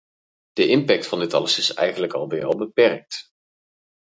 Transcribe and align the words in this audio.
De 0.53 0.67
impact 0.69 1.07
van 1.07 1.19
dit 1.19 1.33
alles 1.33 1.57
is 1.57 1.73
eigenlijk 1.73 2.13
al 2.13 2.27
bij 2.27 2.45
al 2.45 2.57
beperkt. 2.57 3.31